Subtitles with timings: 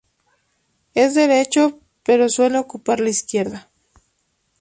[0.95, 3.69] Es derecho, pero suele ocupar la izquierda.